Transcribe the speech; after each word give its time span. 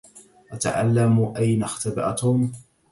أتعلم 0.51 1.33
أين 1.37 1.63
اختبأ 1.63 2.11
توم؟ 2.11 2.51